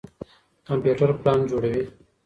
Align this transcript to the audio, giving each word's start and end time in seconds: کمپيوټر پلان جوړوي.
کمپيوټر 0.67 1.09
پلان 1.21 1.39
جوړوي. 1.49 1.83